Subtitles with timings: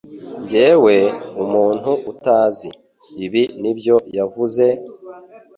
[0.41, 0.95] Njyewe,
[1.43, 2.69] umuntu utazi.
[3.25, 4.65] Ibi ni byo yavuze,